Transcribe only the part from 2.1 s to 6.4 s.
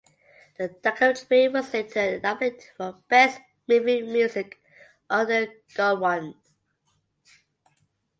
nominated for "Best Movie Music" under Gullruten.